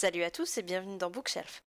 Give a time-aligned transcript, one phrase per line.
[0.00, 1.62] Salut à tous et bienvenue dans Bookshelf.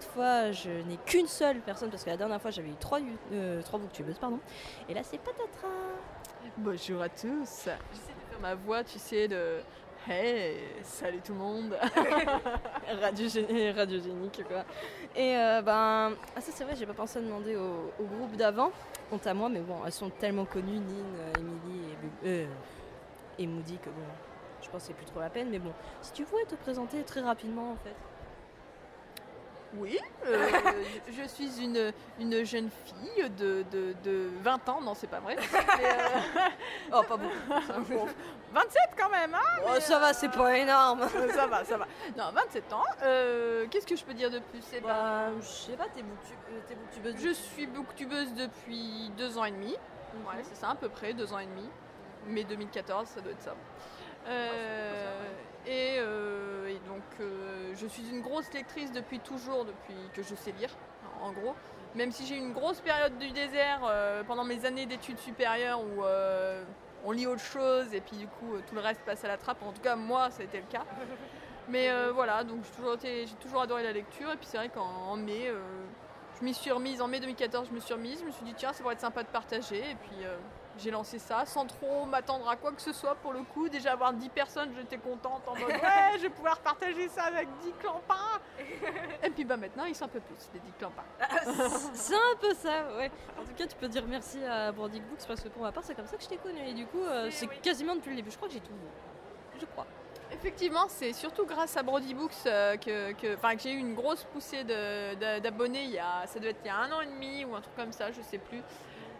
[0.00, 3.00] Cette fois je n'ai qu'une seule personne parce que la dernière fois j'avais eu trois,
[3.32, 4.38] euh, trois booktubeuses, pardon.
[4.88, 5.68] Et là c'est Patatra.
[6.56, 7.18] Bonjour à tous.
[7.24, 9.58] J'essaie de faire ma voix, tu sais, de
[10.06, 11.76] Hey, salut tout le monde.
[13.02, 14.64] Radiogé- radiogénique quoi.
[15.16, 18.36] Et euh, ben, ah ça c'est vrai, j'ai pas pensé à demander au, au groupe
[18.36, 18.70] d'avant,
[19.10, 21.80] honte à moi, mais bon, elles sont tellement connues, Nine, Emily
[22.22, 22.46] et, euh,
[23.38, 24.00] et Moody que bon,
[24.62, 27.02] je pense que c'est plus trop la peine, mais bon, si tu pouvais te présenter
[27.02, 27.96] très rapidement en fait.
[29.76, 30.48] Oui, euh,
[31.12, 35.36] je suis une, une jeune fille de, de, de 20 ans, non c'est pas vrai.
[35.36, 36.40] Euh,
[36.92, 37.82] Oh pas beaucoup.
[37.90, 38.06] bon,
[38.54, 41.02] 27 quand même, hein Oh, ça va, c'est pas énorme.
[41.14, 41.86] Euh, Ça va, ça va.
[42.16, 42.84] Non, 27 ans.
[43.02, 44.62] Euh, Qu'est-ce que je peux dire de plus?
[44.72, 47.16] Eh ben, Bah, je sais pas, t'es booktube- euh, t'es booktubeuse.
[47.22, 49.72] Je suis booktubeuse depuis deux ans et demi.
[50.26, 51.68] Ouais, c'est ça, à peu près, deux ans et demi.
[52.26, 53.54] Mais 2014, ça doit être ça.
[54.26, 55.24] Euh,
[55.66, 60.34] et, euh, et donc, euh, je suis une grosse lectrice depuis toujours, depuis que je
[60.34, 60.70] sais lire,
[61.20, 61.54] en gros.
[61.94, 65.80] Même si j'ai eu une grosse période du désert euh, pendant mes années d'études supérieures
[65.80, 66.02] où
[67.04, 69.62] on lit autre chose et puis du coup tout le reste passe à la trappe.
[69.62, 70.84] En tout cas, moi, ça a été le cas.
[71.68, 74.30] Mais voilà, donc j'ai toujours, toujours adoré la lecture.
[74.30, 75.50] Et puis c'est vrai qu'en en mai,
[76.38, 77.00] je m'y suis remise.
[77.00, 78.20] En mai 2014, je me suis remise.
[78.20, 79.78] Je me suis dit, tiens, ça pourrait être sympa de partager.
[79.78, 80.24] Et puis
[80.78, 83.68] j'ai lancé ça sans trop m'attendre à quoi que ce soit pour le coup.
[83.68, 87.48] Déjà avoir 10 personnes, j'étais contente en mode, ouais, je vais pouvoir partager ça avec
[87.62, 88.40] 10 clampins.
[89.22, 91.04] Et puis bah maintenant, ils sont un peu plus, les 10 clampins.
[91.94, 93.10] C'est un peu ça, ouais.
[93.40, 95.84] En tout cas, tu peux dire merci à Boarding Books parce que pour ma part,
[95.84, 96.60] c'est comme ça que je t'ai connu.
[96.66, 98.30] Et du coup, euh, c'est quasiment depuis le début.
[98.30, 99.58] Je crois que j'ai tout vu.
[99.60, 99.86] Je crois.
[100.30, 104.62] Effectivement, c'est surtout grâce à Brody Books euh, que, que, j'ai eu une grosse poussée
[104.62, 107.06] de- de- d'abonnés il y a, ça doit être il y a un an et
[107.06, 108.62] demi ou un truc comme ça, je sais plus.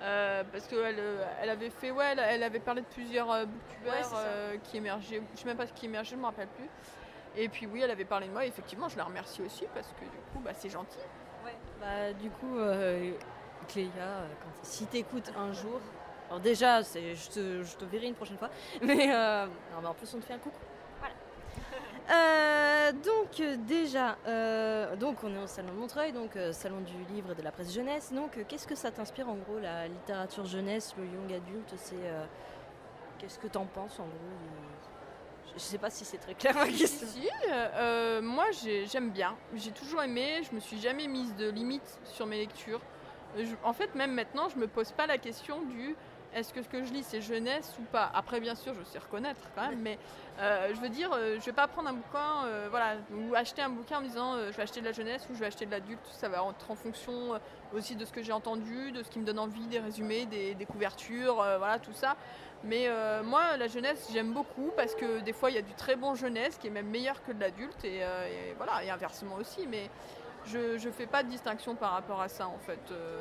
[0.01, 0.97] Euh, parce qu'elle
[1.43, 4.77] elle avait fait, ouais, elle, elle avait parlé de plusieurs euh, booktubers Ouais, euh, qui
[4.77, 6.69] émergeaient, je sais même pas ce qui émergeait, je me rappelle plus.
[7.37, 9.89] Et puis oui, elle avait parlé de moi, et effectivement, je la remercie aussi parce
[9.89, 10.99] que du coup, bah, c'est gentil.
[11.81, 13.13] Bah, du coup, euh,
[13.69, 15.81] Cléa, euh, quand, si t'écoutes un jour,
[16.29, 18.51] alors déjà, je, te, je te verrai une prochaine fois,
[18.83, 20.59] mais, euh, non, mais en plus, on te fait un coucou.
[22.11, 26.81] Euh, donc, euh, déjà, euh, donc on est au salon de Montreuil, donc euh, salon
[26.81, 28.13] du livre et de la presse jeunesse.
[28.13, 31.97] Donc, qu'est-ce que ça t'inspire en gros, la littérature jeunesse, le young adulte C'est
[33.19, 34.13] qu'est-ce que t'en penses en gros
[35.49, 37.07] Je je sais pas si c'est très clair ma question.
[38.23, 39.35] Moi j'ai- j'aime bien.
[39.55, 42.81] J'ai toujours aimé, je me suis jamais mise de limite sur mes lectures.
[43.37, 45.95] Je- en fait, même maintenant, je me pose pas la question du
[46.35, 48.11] est-ce que ce que je lis c'est jeunesse ou pas?
[48.15, 49.99] Après, bien sûr, je sais reconnaître quand même, mais
[50.41, 53.61] euh, je veux dire, euh, je vais pas prendre un bouquin, euh, voilà, ou acheter
[53.61, 55.47] un bouquin en me disant euh, je vais acheter de la jeunesse ou je vais
[55.47, 56.01] acheter de l'adulte.
[56.13, 57.41] Ça va être en fonction
[57.75, 60.67] aussi de ce que j'ai entendu, de ce qui me donne envie, des résumés, des,
[60.67, 62.17] couvertures, voilà, tout ça.
[62.65, 62.89] Mais
[63.25, 66.15] moi, la jeunesse, j'aime beaucoup parce que des fois, il y a du très bon
[66.15, 68.01] jeunesse qui est même meilleur que de l'adulte et,
[68.57, 69.67] voilà, et inversement aussi.
[70.47, 72.81] Je ne fais pas de distinction par rapport à ça en fait.
[72.91, 73.19] Euh,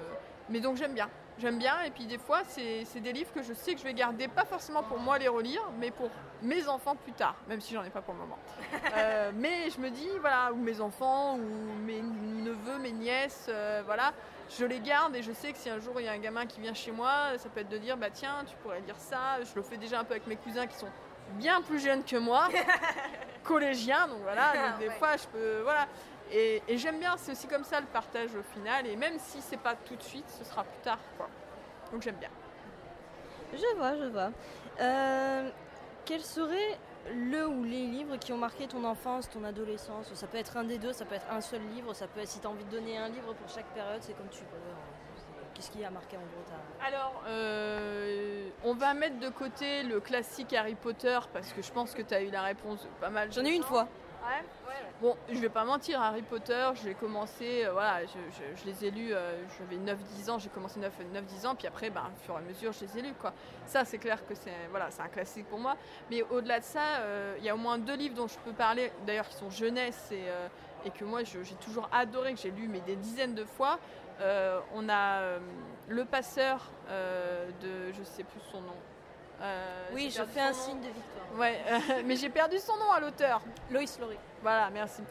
[0.50, 1.10] mais donc j'aime bien.
[1.40, 3.94] J'aime bien et puis des fois, c'est des livres que je sais que je vais
[3.94, 6.10] garder, pas forcément pour moi les relire, mais pour
[6.42, 8.40] mes enfants plus tard, même si j'en ai pas pour le moment.
[8.98, 13.84] Euh, mais je me dis, voilà, ou mes enfants, ou mes neveux, mes nièces, euh,
[13.86, 14.14] voilà,
[14.50, 16.48] je les garde et je sais que si un jour il y a un gamin
[16.48, 19.40] qui vient chez moi, ça peut être de dire, bah tiens, tu pourrais lire ça.
[19.44, 20.88] Je le fais déjà un peu avec mes cousins qui sont
[21.34, 22.48] bien plus jeunes que moi,
[23.44, 24.94] collégiens, donc voilà, donc des Ouais.
[24.96, 25.86] fois je peux, voilà.
[26.32, 29.42] Et, et j'aime bien, c'est aussi comme ça le partage au final, et même si
[29.42, 31.30] c'est pas tout de suite, ce sera plus tard, quoi.
[31.92, 32.30] Donc j'aime bien.
[33.54, 34.32] Je vois, je vois.
[34.82, 35.50] Euh,
[36.06, 36.78] quel serait
[37.16, 40.14] le ou les livres qui ont marqué ton enfance, ton adolescence?
[40.14, 42.28] Ça peut être un des deux, ça peut être un seul livre, ça peut être
[42.28, 45.54] si tu as envie de donner un livre pour chaque période, c'est comme tu veux.
[45.54, 46.86] Qu'est-ce qui a marqué en gros ta...
[46.86, 51.96] Alors, euh, on va mettre de côté le classique Harry Potter parce que je pense
[51.96, 53.32] que tu as eu la réponse pas mal.
[53.32, 53.88] J'en ai eu une fois.
[55.00, 59.14] Bon, je vais pas mentir, Harry Potter, j'ai commencé, euh, voilà, je, les ai lus,
[59.14, 62.42] euh, j'avais 9-10 ans, j'ai commencé 9-10 ans, puis après, bah, au fur et à
[62.42, 63.32] mesure, je les ai lus, quoi.
[63.68, 65.78] Ça, c'est clair que c'est voilà, un classique pour moi.
[66.10, 68.54] Mais au-delà de ça, euh, il y a au moins deux livres dont je peux
[68.54, 70.26] parler, d'ailleurs, qui sont jeunesse et,
[70.84, 73.80] et que moi, j'ai toujours adoré, que j'ai lu mais des dizaines de fois.
[74.74, 75.38] On a
[75.88, 77.94] Le passeur de.
[77.94, 78.76] Je sais plus son nom.
[79.42, 80.54] Euh, Oui, j'ai je fais un nom.
[80.54, 81.26] signe de victoire.
[81.38, 83.42] Ouais, euh, mais j'ai perdu son nom à l'auteur.
[83.72, 84.18] Loïs Laurie.
[84.42, 85.02] Voilà, merci.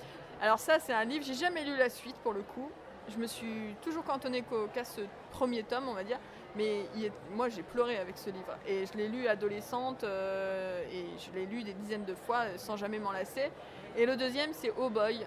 [0.40, 2.70] Alors ça, c'est un livre, j'ai jamais lu la suite pour le coup.
[3.08, 5.00] Je me suis toujours cantonnée qu'au- qu'à ce
[5.30, 6.18] premier tome, on va dire.
[6.56, 8.56] Mais il est- moi, j'ai pleuré avec ce livre.
[8.66, 12.76] Et je l'ai lu adolescente euh, et je l'ai lu des dizaines de fois sans
[12.76, 13.50] jamais m'en lasser.
[13.96, 15.24] Et le deuxième, c'est Oh Boy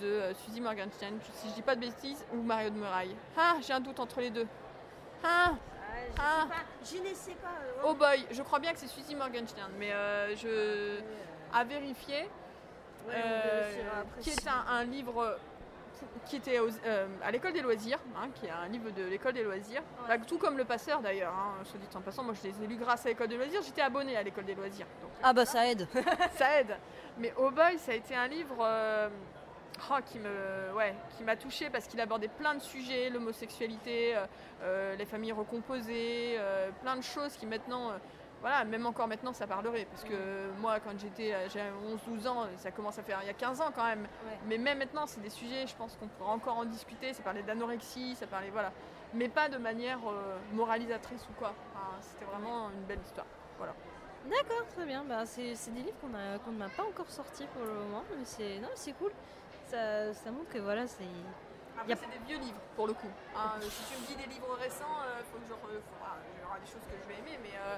[0.00, 3.14] de Suzy Morgenstern, si je dis pas de bêtises, ou Mario de Muraille.
[3.36, 4.46] Ah, j'ai un doute entre les deux.
[5.24, 5.52] Ah,
[6.16, 6.42] je Ah.
[6.42, 6.64] sais pas,
[7.04, 7.48] je ne sais pas.
[7.48, 11.00] euh, Oh Boy, je crois bien que c'est Suzy Morgenstern, mais euh, je
[11.52, 12.28] à vérifier.
[13.06, 15.38] Ouais, on Euh, qui est un, un livre
[16.26, 19.32] qui était aux- euh, à l'école des loisirs, hein, qui est un livre de l'école
[19.32, 20.16] des loisirs, Ouais.
[20.18, 22.66] Bah, tout comme le passeur d'ailleurs, hein, soit dit en passant, moi je les ai
[22.66, 25.44] lus grâce à l'école des loisirs, j'étais abonnée à l'école des loisirs, donc Ah bah
[25.46, 25.88] ça aide.
[26.36, 26.76] ça aide.
[27.18, 29.08] Mais Oh Boy, ça a été un livre euh,
[29.90, 34.26] oh, qui me, ouais, qui m'a touchée parce qu'il abordait plein de sujets, l'homosexualité, euh,
[34.62, 37.98] euh, les familles recomposées, euh, plein de choses qui maintenant, euh,
[38.40, 39.86] voilà, même encore maintenant, ça parlerait.
[39.90, 41.60] Parce que moi, quand j'étais, euh, j'ai
[42.08, 44.02] 11-12 ans, ça commence à faire il y a 15 ans quand même.
[44.02, 44.38] Ouais.
[44.46, 47.12] Mais même maintenant, c'est des sujets, je pense qu'on pourra encore en discuter.
[47.12, 48.72] Ça parlait d'anorexie, ça parlait, voilà.
[49.14, 49.98] Mais pas de manière
[50.52, 51.52] moralisatrice ou quoi.
[51.74, 53.26] Enfin, C'était vraiment une belle histoire.
[54.28, 55.04] D'accord, très bien.
[55.04, 58.04] Bah, c'est des livres qu'on a- qu'on ne m'a pas encore sortis pour le moment,
[58.10, 58.24] mais
[58.74, 59.12] c'est cool.
[59.68, 61.04] Ça, ça montre que voilà, c'est
[61.76, 63.10] Après, Y a- c'est des vieux livres pour le coup.
[63.36, 64.84] Hein, euh, si tu me dis des livres récents,
[65.20, 65.78] il faut que je.
[66.04, 67.76] ah, il y aura des choses que je vais aimer, mais euh,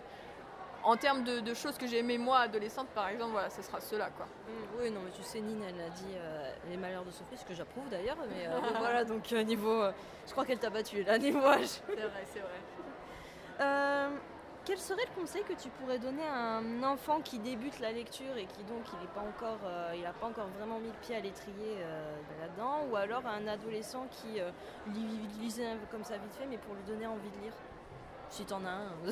[0.85, 3.81] en termes de, de choses que j'ai aimées moi, adolescente par exemple, voilà, ce sera
[3.81, 4.27] ceux-là quoi.
[4.27, 7.37] Mm, Oui, non, mais tu sais, Nine, elle a dit euh, Les malheurs de Sophie,
[7.37, 9.83] ce que j'approuve d'ailleurs, mais euh, voilà, donc euh, niveau.
[9.83, 9.93] euh,
[10.27, 11.67] je crois qu'elle t'a battu là, niveau âge.
[11.89, 14.09] C'est vrai, c'est vrai.
[14.65, 18.37] Quel serait le conseil que tu pourrais donner à un enfant qui débute la lecture
[18.37, 21.21] et qui donc il n'a pas encore, euh, pas encore vraiment mis le pied à
[21.21, 24.51] l'étrier euh, là-dedans, ou alors à un adolescent qui euh,
[25.41, 27.55] lisait comme ça vite fait, mais pour lui donner envie de lire?
[28.29, 28.93] Si t'en as un,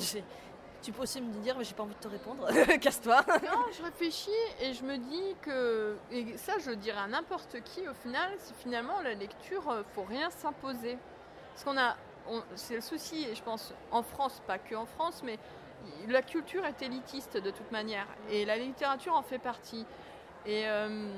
[0.83, 2.47] tu peux aussi me dire, mais j'ai pas envie de te répondre,
[2.81, 3.21] casse-toi.
[3.43, 4.31] Non, je réfléchis
[4.61, 8.55] et je me dis que, et ça je dirais à n'importe qui au final, c'est
[8.57, 10.99] finalement la lecture, euh, faut rien s'imposer.
[11.53, 11.97] Parce qu'on a,
[12.55, 15.39] c'est le souci, je pense en France, pas que en France, mais
[16.09, 19.87] la culture est élitiste de toute manière, et la littérature en fait partie.
[20.47, 21.09] Et, euh,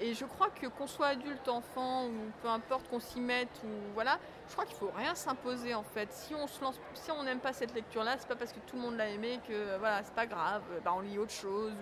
[0.00, 2.12] et je crois que qu'on soit adulte, enfant, ou
[2.42, 4.18] peu importe qu'on s'y mette, ou voilà,
[4.48, 6.12] je crois qu'il faut rien s'imposer en fait.
[6.12, 8.76] Si on se lance, si on n'aime pas cette lecture-là, c'est pas parce que tout
[8.76, 11.72] le monde l'a aimé que voilà, c'est pas grave, bah, on lit autre chose.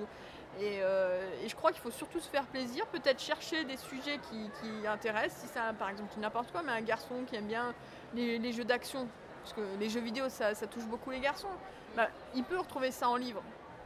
[0.58, 4.18] Et, euh, et je crois qu'il faut surtout se faire plaisir, peut-être chercher des sujets
[4.28, 5.42] qui, qui intéressent.
[5.42, 7.74] Si ça, par exemple, n'importe quoi, mais un garçon qui aime bien
[8.14, 9.08] les, jeux d'action,
[9.42, 11.48] parce que les jeux vidéo, ça, touche beaucoup les garçons.
[11.96, 13.42] Bah, il peut retrouver ça en livre.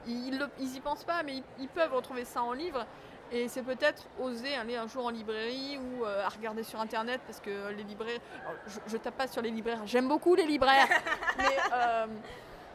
[0.06, 2.86] Ils, ils le- ils y pensent pas, mais ils, peuvent retrouver ça en livre.
[3.32, 7.20] Et c'est peut-être oser aller un jour en librairie ou euh, à regarder sur internet
[7.26, 8.20] parce que les libraires.
[8.66, 10.88] je, je tape pas sur les libraires, j'aime beaucoup les libraires,
[11.38, 12.06] mais euh,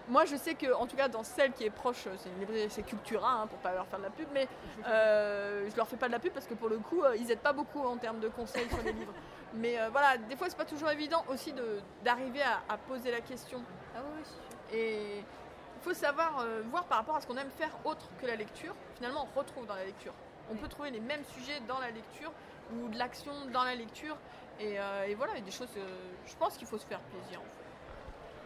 [0.09, 2.69] moi je sais que, en tout cas, dans celle qui est proche, c'est une librairie,
[2.69, 4.47] c'est Cultura, hein, pour pas leur faire de la pub, mais
[4.87, 7.29] euh, je leur fais pas de la pub parce que pour le coup, euh, ils
[7.31, 9.13] aident pas beaucoup en termes de conseils sur les livres.
[9.55, 11.55] Mais euh, voilà, des fois c'est pas toujours évident aussi
[12.03, 13.63] d'arriver à, à poser la question.
[13.95, 14.77] Ah oui, sûr.
[14.77, 18.27] Et il faut savoir euh, voir par rapport à ce qu'on aime faire autre que
[18.27, 18.75] la lecture.
[18.97, 20.13] Finalement, on retrouve dans la lecture.
[20.49, 20.59] On Oui.
[20.59, 22.31] peut trouver les mêmes sujets dans la lecture
[22.75, 24.17] ou de l'action dans la lecture.
[24.59, 25.69] Et, euh, et voilà, il y a des choses.
[25.77, 25.87] euh,
[26.27, 27.39] je pense qu'il faut se faire plaisir.
[27.39, 27.68] En fait.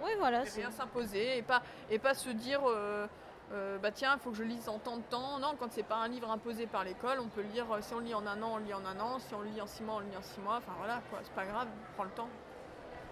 [0.03, 0.44] Oui, voilà.
[0.44, 2.62] Et c'est- rien s'imposer et pas, et pas se dire.
[2.67, 3.07] euh,
[3.51, 5.38] euh, bah tiens, il faut que je lise en tant de temps.
[5.39, 7.72] Non, quand c'est pas un livre imposé par l'école, on peut le lire.
[7.72, 9.19] euh, Si on lit en un an, on lit en un an.
[9.19, 10.57] Si on lit en six mois, on lit en six mois.
[10.57, 11.19] Enfin voilà, quoi.
[11.24, 12.29] C'est pas grave, prends le temps.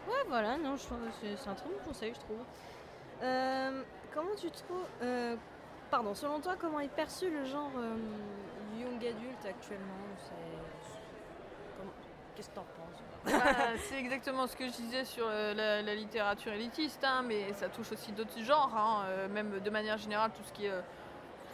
[0.08, 2.40] Ouais, voilà, non, je trouve que c'est un très bon conseil, je trouve.
[3.22, 3.84] Euh,
[4.14, 4.88] comment tu trouves.
[5.92, 7.70] pardon, selon toi, comment est perçu le genre
[8.80, 9.86] young adulte actuellement?
[12.36, 13.42] Qu'est-ce que t'en penses Bah,
[13.90, 17.70] c'est exactement ce que je disais sur euh, la, la littérature élitiste, hein, mais ça
[17.70, 20.82] touche aussi d'autres genres, hein, euh, même de manière générale, tout ce qui est euh,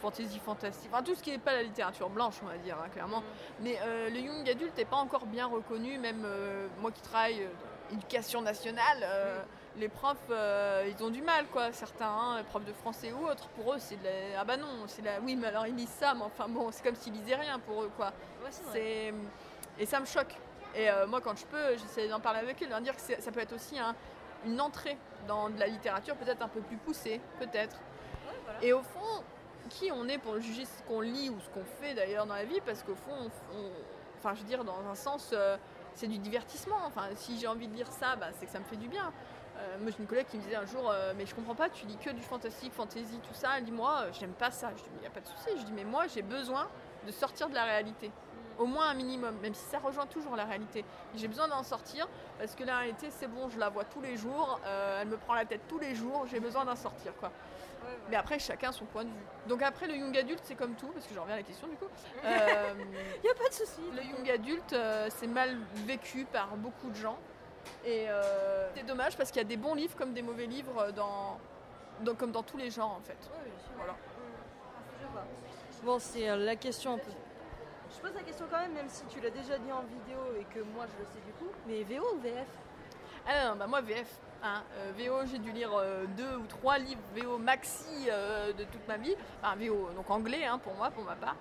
[0.02, 2.90] fantasy, fantastique, enfin tout ce qui n'est pas la littérature blanche, on va dire, hein,
[2.90, 3.24] clairement.
[3.62, 7.42] Mais euh, le young adulte n'est pas encore bien reconnu, même euh, moi qui travaille
[7.42, 9.42] euh, dans l'éducation nationale, euh,
[9.78, 13.74] les profs, ils ont du mal, quoi, certains, hein, profs de français ou autres, pour
[13.74, 14.40] eux, c'est de la...
[14.40, 15.20] Ah bah non, c'est la...
[15.22, 17.84] Oui, mais alors ils lisent ça, mais enfin bon, c'est comme s'ils lisaient rien pour
[17.84, 18.08] eux, quoi.
[18.44, 18.50] Ouais.
[18.72, 19.14] C'est
[19.80, 20.34] et ça me choque.
[20.78, 23.02] Et euh, moi, quand je peux, j'essaie d'en parler avec eux, de leur dire que
[23.02, 23.96] ça peut être aussi un-
[24.46, 27.76] une entrée dans de la littérature, peut-être un peu plus poussée, peut-être.
[28.28, 28.64] Ouais, voilà.
[28.64, 29.24] Et au fond,
[29.70, 32.46] qui on est pour juger ce qu'on lit ou ce qu'on fait d'ailleurs dans la
[32.46, 32.62] vie?
[32.66, 33.72] Parce qu'au fond, on- on-
[34.20, 35.58] enfin, je veux dire, dans un sens, euh,
[35.96, 36.78] c'est du divertissement.
[36.86, 39.12] Enfin, si j'ai envie de lire ça, bah, c'est que ça me fait du bien.
[39.58, 41.68] Euh, moi, j'ai une collègue qui me disait un jour, euh, mais je comprends pas,
[41.70, 43.58] tu lis que du fantastique, fantasy, tout ça.
[43.58, 44.70] Elle dit, moi, j'aime pas ça.
[44.78, 45.50] Je dis, mais y a pas de souci.
[45.58, 46.68] Je dis, mais moi, j'ai besoin
[47.08, 48.12] de sortir de la réalité.
[48.60, 50.84] Au moins un minimum, même si ça rejoint toujours la réalité.
[51.16, 52.08] J'ai besoin d'en sortir
[52.40, 55.18] parce que la réalité, c'est bon, je la vois tous les jours, euh, elle me
[55.18, 57.32] prend la tête tous les jours, j'ai besoin d'en sortir quoi.
[58.10, 59.26] Mais après, chacun son point de vue.
[59.48, 61.68] Donc après, le young adulte, c'est comme tout, parce que j'en reviens à la question
[61.68, 61.86] du coup.
[62.26, 62.74] Euh,
[63.24, 63.82] Y a pas de souci.
[63.96, 67.18] le young adulte, euh, c'est mal vécu par beaucoup de gens.
[67.86, 70.92] Et euh, c'est dommage parce qu'il y a des bons livres comme des mauvais livres
[70.94, 71.38] dans,
[72.02, 73.18] dans- comme dans tous les genres en fait.
[73.78, 73.96] Voilà.
[75.84, 77.12] Bon, c'est la question un peu.
[77.96, 80.44] Je pose la question quand même, même si tu l'as déjà dit en vidéo et
[80.54, 81.50] que moi je le sais du coup.
[81.68, 82.48] Mais VO ou VF
[83.28, 84.08] Ah non, bah moi VF.
[84.44, 84.62] hein.
[84.78, 88.86] Euh, VO, j'ai dû lire euh, deux ou trois livres VO maxi euh, de toute
[88.88, 89.16] ma vie.
[89.42, 91.36] Enfin VO, donc anglais hein, pour moi, pour ma part.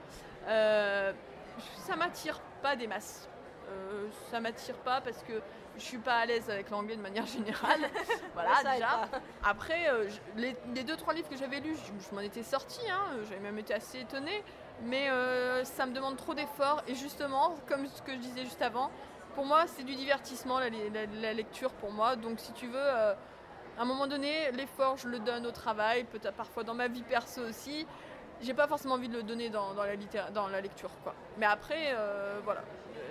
[0.46, 3.28] Ça m'attire pas des masses.
[4.30, 5.40] Ça m'attire pas parce que
[5.76, 7.80] je suis pas à l'aise avec l'anglais de manière générale.
[8.34, 9.08] voilà Ça déjà.
[9.44, 9.90] Après,
[10.36, 12.88] les, les deux trois livres que j'avais lus, je, je m'en étais sortie.
[12.88, 14.44] hein, j'avais même été assez étonnée.
[14.82, 16.82] Mais euh, ça me demande trop d'efforts.
[16.86, 18.90] Et justement, comme ce que je disais juste avant,
[19.34, 22.16] pour moi, c'est du divertissement, la, lecture pour moi.
[22.16, 23.14] Donc, si tu veux, euh,
[23.78, 27.02] à un moment donné, l'effort, je le donne au travail, peut-être parfois dans ma vie
[27.02, 27.86] perso aussi.
[28.42, 30.90] J'ai pas forcément envie de le donner dans, la, lecture.
[31.38, 32.62] Mais après, euh, voilà.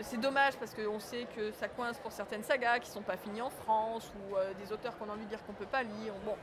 [0.02, 3.42] C'est dommage parce qu'on sait que ça coince pour certaines sagas qui sont pas finies
[3.42, 6.14] en France ou des auteurs qu'on a envie de dire qu'on peut pas lire.
[6.26, 6.36] Bon.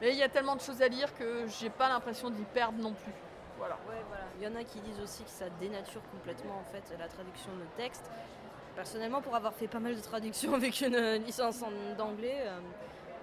[0.00, 2.78] Mais il y a tellement de choses à lire que j'ai pas l'impression d'y perdre
[2.78, 3.12] non plus.
[3.58, 3.74] Voilà.
[3.88, 4.24] Ouais, voilà.
[4.38, 7.50] Il y en a qui disent aussi que ça dénature complètement en fait la traduction
[7.56, 8.10] de texte.
[8.76, 12.60] Personnellement, pour avoir fait pas mal de traductions avec une euh, licence en- d'anglais, euh,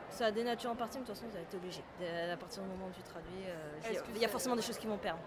[0.09, 1.81] ça dénature en partie, mais de toute façon, ça a été obligé.
[1.99, 4.77] De- À partir du moment où tu traduis, euh, il y a- forcément des choses
[4.77, 5.21] qui vont perdre.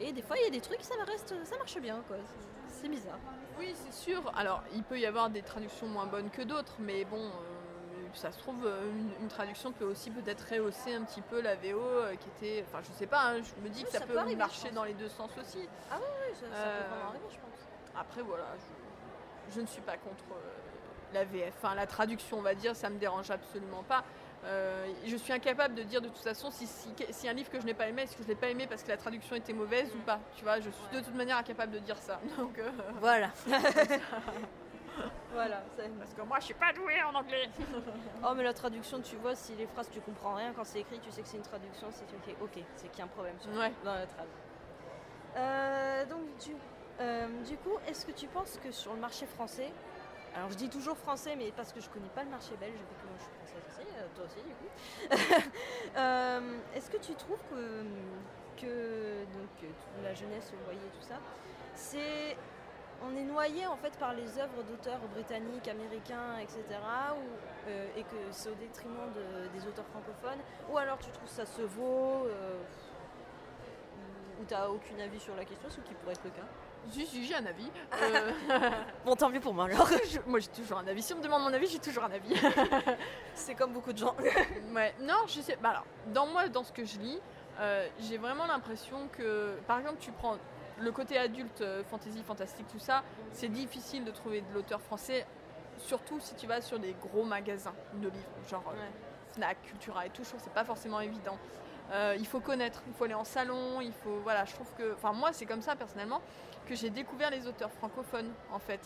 [0.00, 2.16] Et des fois, il y a des trucs, ça reste, ça marche bien, quoi.
[2.24, 3.18] C'est- C'est bizarre.
[3.58, 4.20] Oui, c'est sûr.
[4.36, 7.30] Alors, il peut y avoir des traductions moins bonnes que d'autres, mais bon, euh,
[8.18, 11.54] ça se trouve, euh, une, une traduction peut aussi peut-être rehausser un petit peu la
[11.56, 12.64] VO euh, qui était.
[12.68, 14.36] Enfin, je sais pas, hein, je me dis Oui, que ça, ça peut, peut arriver,
[14.36, 15.58] marcher dans les deux sens aussi.
[15.58, 15.68] Oui,
[16.34, 17.68] ça, ça Euh, peut vraiment arriver, je pense.
[17.98, 18.44] Après, voilà,
[19.48, 20.24] je, je ne suis pas contre
[21.14, 21.54] la VF.
[21.62, 24.02] Enfin, la traduction, on va dire, ça me dérange absolument pas.
[24.44, 27.58] Euh, je suis incapable de dire de toute façon si, si, si un livre que
[27.58, 29.52] je n'ai pas aimé, est-ce que je l'ai pas aimé parce que la traduction était
[29.52, 30.20] mauvaise ou pas.
[30.36, 32.20] Tu vois, je suis de toute manière incapable de dire ça.
[32.38, 32.70] Donc, euh,
[33.00, 33.30] Voilà.
[35.32, 35.62] voilà.
[35.98, 37.48] parce que moi, je suis pas douée en anglais.
[38.24, 40.98] Oh, mais la traduction, tu vois, si les phrases tu comprends rien quand c'est écrit,
[41.00, 43.38] tu sais que c'est une traduction, c'est ok, ok, c'est qu'il y a un problème
[43.40, 43.72] sur- Ouais.
[43.84, 44.26] dans la trad.
[45.36, 46.54] Euh, donc, du,
[47.00, 49.70] euh, du coup, est-ce que tu penses que sur le marché français,
[50.34, 52.78] alors je dis toujours français, mais parce que je connais pas le marché belge, vu
[52.78, 55.50] que moi je suis française aussi, euh, toi aussi du coup,
[55.96, 57.82] Euh, est-ce que tu trouves que,
[58.60, 59.70] que donc,
[60.02, 61.16] la jeunesse, le loyer, tout ça,
[61.74, 62.36] c'est
[63.04, 66.62] on est noyé en fait par les œuvres d'auteurs britanniques, américains, etc.
[67.14, 70.38] ou- euh, et que c'est au détriment de- des auteurs francophones
[70.70, 72.58] Ou alors tu trouves ça se vaut euh,
[74.40, 76.46] Ou t'as aucun avis sur la question, ce qui pourrait être le cas
[76.90, 77.70] Si, si, j'ai un avis.
[78.02, 78.70] Euh,
[79.04, 81.02] Bon, tant mieux pour moi alors je- moi, j'ai toujours un avis.
[81.02, 82.34] Si on me demande mon avis, j'ai toujours un avis.
[83.34, 84.14] C'est comme beaucoup de gens.
[84.74, 84.94] ouais.
[85.00, 85.56] Non, je sais.
[85.60, 87.20] Bah alors, dans moi, dans ce que je lis,
[88.00, 90.36] j'ai vraiment l'impression que, par exemple, tu prends
[90.78, 93.02] le côté adulte, euh, fantasy, fantastique, tout ça,
[93.32, 95.26] c'est difficile de trouver de l'auteur français,
[95.78, 100.10] surtout si tu vas sur des gros magasins de livres, genre euh, Fnac, Cultura et
[100.10, 100.22] tout.
[100.22, 101.38] Je trouve que c'est pas forcément évident.
[101.92, 104.18] Euh, il faut connaître, il faut aller en salon, il faut.
[104.24, 104.92] Voilà, je trouve que.
[104.94, 106.20] Enfin, moi, c'est comme ça personnellement
[106.66, 108.80] que j'ai découvert les auteurs francophones en fait.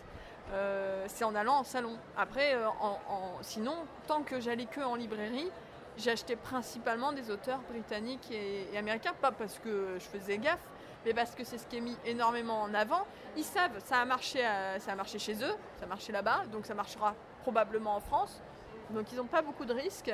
[0.53, 1.97] Euh, c'est en allant en salon.
[2.17, 3.75] Après, euh, en- en- sinon,
[4.07, 5.51] tant que j'allais que en librairie,
[5.97, 10.61] j'achetais principalement des auteurs britanniques et, et américains, pas parce que je faisais gaffe,
[11.05, 13.07] mais parce que c'est ce qui est mis énormément en avant.
[13.37, 14.41] Ils savent, ça a marché,
[14.79, 18.43] ça a marché chez eux, ça a marché là-bas, donc ça marchera probablement en France.
[18.91, 20.13] Donc ils n'ont pas beaucoup de risques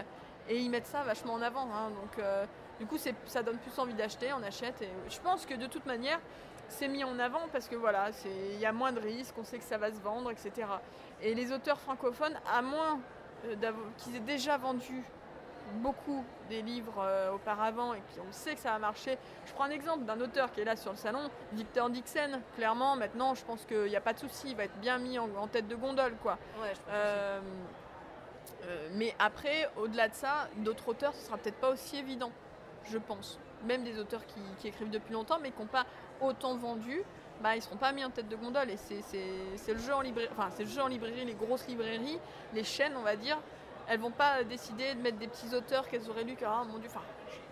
[0.48, 1.68] et ils mettent ça vachement en avant.
[1.72, 1.90] hein.
[1.90, 2.44] donc euh,
[2.78, 4.82] du coup, ça donne plus envie d'acheter, on achète.
[4.82, 6.20] Et je pense que de toute manière,
[6.68, 9.58] c'est mis en avant parce que voilà, il y a moins de risques, on sait
[9.58, 10.68] que ça va se vendre, etc.
[11.22, 13.00] Et les auteurs francophones, à moins
[13.46, 15.02] euh, qu'ils aient déjà vendu
[15.74, 19.18] beaucoup des livres euh, auparavant et qu'on sait que ça a marché.
[19.46, 22.40] Je prends un exemple d'un auteur qui est là sur le salon, Victor Dixon.
[22.56, 25.18] Clairement, maintenant, je pense qu'il n'y a pas de souci, il va être bien mis
[25.18, 26.38] en, en tête de gondole, quoi.
[26.60, 27.40] Ouais, je pense Euh,
[28.64, 32.30] euh, mais après, au-delà de ça, d'autres auteurs, ce sera peut-être pas aussi évident,
[32.90, 33.38] je pense.
[33.64, 35.86] Même des auteurs qui, qui écrivent depuis longtemps, mais qui n'ont pas
[36.20, 37.02] autant vendu,
[37.42, 38.70] bah, ils seront pas mis en tête de gondole.
[38.70, 42.18] Et c'est- le jeu en librairie, enfin c'est le jeu en librairie, les grosses librairies,
[42.54, 43.38] les chaînes, on va dire,
[43.88, 46.78] elles vont pas décider de mettre des petits auteurs qu'elles auraient lus, car ah, mon
[46.78, 47.02] dieu, enfin,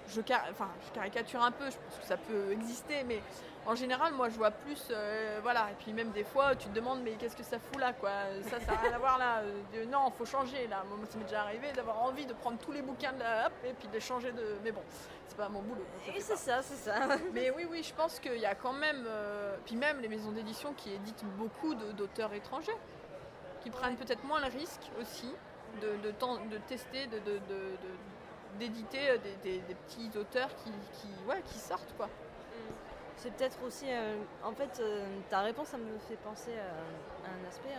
[0.08, 3.20] je, je car- enfin, je caricature un peu, je pense que ça peut exister, mais
[3.66, 5.70] en général, moi, je vois plus, euh, voilà.
[5.70, 8.10] Et puis même des fois, tu te demandes, mais qu'est-ce que ça fout là, quoi
[8.50, 9.38] Ça, ça n'a rien à voir là.
[9.38, 10.84] Euh, non, faut changer là.
[10.86, 13.52] Moi, ça m'est déjà arrivé d'avoir envie de prendre tous les bouquins de la, hop,
[13.64, 14.58] et puis de les changer de.
[14.62, 14.82] Mais bon,
[15.26, 15.84] c'est pas mon boulot.
[16.14, 16.94] Et c'est ça, c'est ça.
[17.32, 20.32] Mais oui, oui, je pense qu'il y a quand même, euh, puis même les maisons
[20.32, 22.76] d'édition qui éditent beaucoup d'auteurs étrangers,
[23.62, 25.32] qui prennent peut-être moins le risque aussi
[25.80, 26.10] de, de,
[26.50, 27.18] de tester, de,
[28.58, 30.70] d'éditer euh, des, des- petits auteurs qui,
[31.58, 32.08] sortent quoi.
[33.16, 33.86] C'est peut-être aussi.
[33.88, 37.74] euh, en fait, euh, ta réponse, ça me fait penser à, à un aspect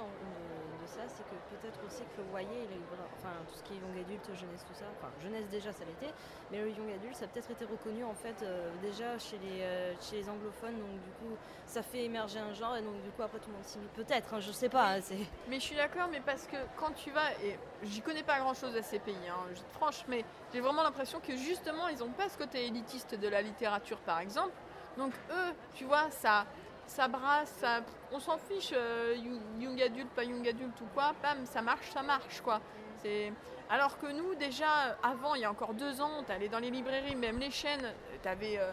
[0.88, 4.25] ça, c'est que peut-être aussi que le vra- enfin, tout ce qui est young adulte,
[4.34, 6.13] jeunesse, tout ça, enfin, jeunesse déjà, ça l'était,
[6.51, 9.62] mais le young adulte, ça a peut-être été reconnu en fait euh, déjà chez les,
[9.62, 13.10] euh, chez les anglophones, donc du coup, ça fait émerger un genre, et donc du
[13.12, 13.88] coup, après tout le monde s'y met.
[13.96, 15.18] Peut-être, hein, je sais pas, hein, c'est.
[15.50, 18.54] Mais je suis d'accord, mais parce que quand tu vas, et j'y connais pas grand
[18.54, 19.38] chose à ces pays, hein,
[19.74, 20.24] franche, mais
[20.54, 24.20] j'ai vraiment l'impression que justement ils ont pas ce côté élitiste de la littérature par
[24.20, 24.54] exemple.
[24.98, 26.46] Donc eux, tu vois, ça,
[26.88, 31.13] ça brasse, ça, on s'en fiche, euh, you- young adulte, pas young adulte ou quoi,
[31.22, 32.62] bam, ça marche, ça marche quoi.
[32.98, 33.34] C'est...
[33.70, 37.15] Alors que nous, déjà, avant, il y a encore deux ans, t'allais dans les librairies,
[37.15, 38.72] même les chaînes, t'avais, euh,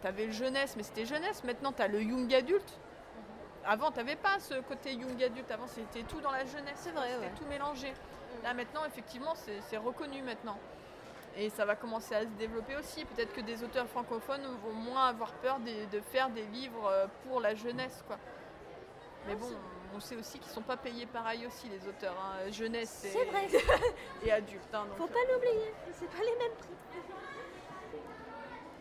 [0.00, 2.78] t'avais le jeunesse, mais c'était jeunesse, maintenant t'as le young adulte.
[3.64, 7.08] Avant, t'avais pas ce côté young adulte, avant c'était tout dans la jeunesse, C'est vrai,
[7.14, 7.32] c'était ouais.
[7.38, 7.92] tout mélangé.
[8.44, 10.58] Là maintenant, effectivement, c'est c'est reconnu maintenant.
[11.36, 13.04] Et ça va commencer à se développer aussi.
[13.04, 17.06] Peut-être que des auteurs francophones vont moins avoir peur de, de faire des livres euh,
[17.24, 18.02] pour la jeunesse.
[18.08, 18.18] Quoi.
[19.26, 19.46] Mais bon,
[19.94, 22.16] on sait aussi qu'ils sont pas payés pareil aussi, les auteurs.
[22.20, 22.50] hein.
[22.50, 23.46] Jeunesse et, vrai,
[24.24, 24.74] et adultes.
[24.74, 26.74] hein, faut euh, pas l'oublier, c'est pas les mêmes prix.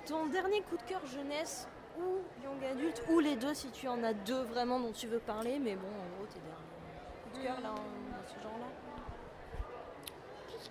[0.06, 1.68] Ton dernier coup de cœur jeunesse
[2.00, 5.20] ou young adulte, ou les deux si tu en as deux vraiment dont tu veux
[5.20, 8.68] parler, mais bon, en gros, tes derniers coups de cœur là, dans ce genre-là.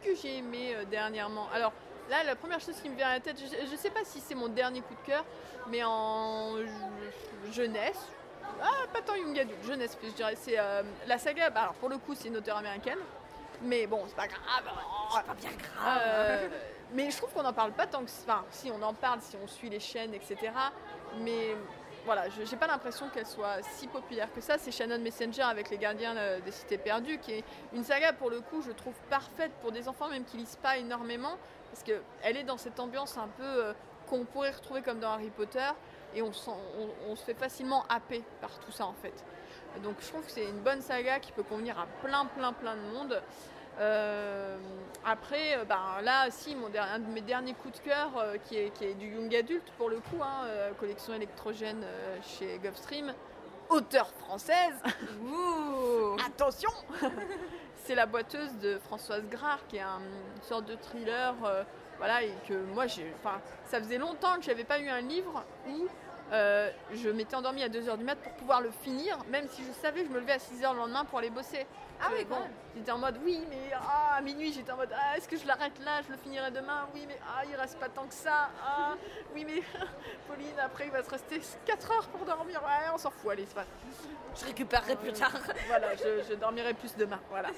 [0.02, 1.72] Qu'est-ce que j'ai aimé euh, dernièrement Alors
[2.10, 4.20] là, la première chose qui me vient à la tête, je ne sais pas si
[4.20, 5.24] c'est mon dernier coup de cœur,
[5.68, 7.98] mais en je- jeunesse,
[8.62, 11.50] ah, pas tant young adulte, jeunesse, je dirais, c'est euh, la saga.
[11.50, 12.98] bah, alors pour le coup, c'est une auteure américaine,
[13.62, 14.64] mais bon, c'est pas grave.
[15.12, 16.00] oh, Pas bien grave.
[16.04, 16.48] euh,
[16.92, 18.10] mais je trouve qu'on n'en parle pas tant que.
[18.26, 20.36] Enfin, si on en parle, si on suit les chaînes, etc.
[21.20, 21.56] Mais
[22.06, 24.58] voilà, je n'ai pas l'impression qu'elle soit si populaire que ça.
[24.58, 27.44] C'est Shannon Messenger avec Les Gardiens euh, des Cités Perdues, qui est
[27.74, 30.78] une saga pour le coup, je trouve parfaite pour des enfants, même qui lisent pas
[30.78, 31.36] énormément,
[31.70, 33.72] parce qu'elle est dans cette ambiance un peu euh,
[34.08, 35.68] qu'on pourrait retrouver comme dans Harry Potter,
[36.14, 39.24] et on, se fait facilement happer par tout ça en fait.
[39.82, 42.76] Donc je trouve que c'est une bonne saga qui peut convenir à plein, plein, plein
[42.76, 43.20] de monde.
[43.78, 44.56] Euh,
[45.04, 48.36] après, euh, ben, là, si, mon der- un de mes derniers coups de cœur, euh,
[48.44, 51.84] qui, est, qui est du young adulte pour le coup, hein, euh, collection électrogène
[52.22, 53.12] chez Gulfstream,
[53.68, 54.82] auteure française.
[56.26, 56.70] Attention
[57.84, 60.00] C'est la boiteuse de Françoise Grard, qui est un-
[60.36, 61.34] une sorte de thriller,
[61.98, 63.12] voilà, et que moi, j'ai,
[63.66, 65.86] ça faisait longtemps que j'avais pas eu un livre où
[66.32, 69.72] euh, je m'étais endormie à 2h du mat pour pouvoir le finir, même si je
[69.72, 71.66] savais que je me levais à 6h le lendemain pour aller bosser.
[71.98, 72.36] Ah oui, bon.
[72.76, 75.46] J'étais en mode oui, mais ah, à minuit, j'étais en mode ah, est-ce que je
[75.46, 76.86] l'arrête là, je le finirai demain?
[76.94, 78.50] Oui, mais ah, il reste pas tant que ça.
[78.62, 78.92] Ah,
[79.34, 79.62] oui, mais
[80.28, 82.60] Pauline, après, il va se rester 4 heures pour dormir.
[82.62, 83.64] Ouais, on s'en fout, allez, c'est pas
[84.38, 85.32] Je récupérerai plus Euh, tard.
[85.68, 87.18] voilà, je, je dormirai plus demain.
[87.30, 87.48] Voilà.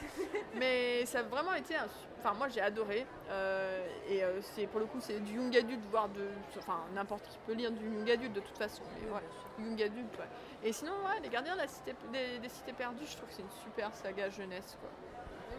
[0.54, 1.86] Mais ça a vraiment été un.
[2.20, 3.06] Enfin, moi j'ai adoré.
[3.30, 4.22] euh, et
[4.54, 6.26] c'est pour le coup, c'est du young adulte, voire de.
[6.58, 8.82] Enfin, n'importe qui peut lire du young adulte de toute façon.
[9.00, 9.26] Mais voilà,
[9.58, 10.28] young adulte, ouais.
[10.62, 13.34] Et sinon, ouais, Les Gardiens de la cité, des, des Cités Perdues, je trouve que
[13.34, 14.90] c'est une super saga jeunesse, quoi.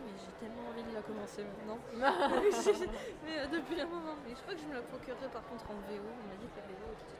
[0.05, 1.79] mais j'ai tellement envie de la commencer maintenant.
[3.25, 4.15] mais euh, depuis un moment.
[4.27, 6.03] Mais je crois que je me la procurerai par contre en VO.
[6.03, 7.15] On m'a dit que la VO était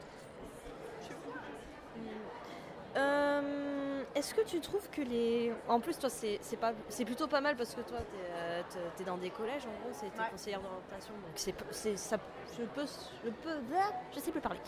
[2.97, 5.53] Euh, Est-ce que tu trouves que les.
[5.67, 8.61] En plus, toi, c'est c'est pas, c'est plutôt pas mal parce que toi, t'es euh,
[8.97, 10.29] t'es- dans des collèges, en gros, c'est t'es Ouais.
[10.31, 11.13] conseillère d'orientation.
[11.13, 12.17] Donc, c'est c'est- ça.
[12.57, 12.85] Je peux.
[13.23, 13.57] Je peux.
[13.77, 14.59] ah, Je sais plus parler.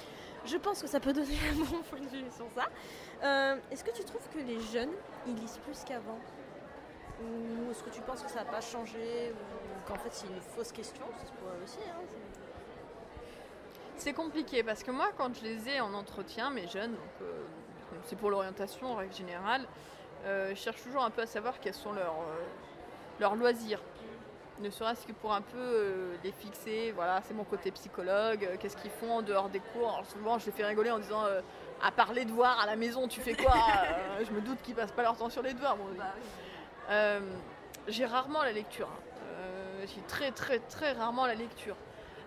[0.45, 2.67] Je pense que ça peut donner un bon point de vue sur ça.
[3.23, 4.89] Euh, est-ce que tu trouves que les jeunes,
[5.27, 6.17] ils lisent plus qu'avant
[7.23, 10.41] Ou est-ce que tu penses que ça n'a pas changé Ou qu'en fait, c'est une
[10.41, 11.77] fausse question Ça se pourrait aussi.
[11.89, 12.01] Hein,
[13.97, 17.43] c'est- compliqué parce que moi, quand je les ai en entretien, mes jeunes, donc, euh,
[18.05, 19.67] c'est pour l'orientation en règle générale,
[20.25, 22.43] euh, je cherche toujours un peu à savoir quels sont leurs, euh,
[23.19, 23.79] leurs loisirs.
[24.61, 28.57] Ne serait-ce que pour un peu euh, les fixer, voilà, c'est mon côté psychologue, euh,
[28.59, 29.89] qu'est-ce qu'ils font en dehors des cours.
[29.89, 31.41] Alors souvent, je les fais rigoler en disant, euh,
[31.81, 33.53] à part les devoirs à la maison, tu fais quoi
[34.23, 35.77] Je me doute qu'ils passent pas leur temps sur les devoirs.
[35.77, 35.85] bon,
[36.91, 37.19] euh,
[37.87, 38.87] j'ai rarement la lecture.
[38.87, 38.99] hein.
[39.87, 41.75] J'ai très très très rarement la lecture.